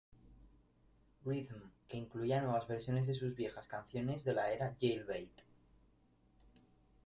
Rhythm" 1.23 1.69
que 1.87 1.95
incluía 1.97 2.41
nuevas 2.41 2.67
versiones 2.67 3.05
de 3.05 3.13
sus 3.13 3.35
viejas 3.35 3.67
canciones 3.67 4.23
de 4.23 4.33
la 4.33 4.51
era 4.51 4.75
"Jail 4.81 5.03
Bait". 5.05 5.41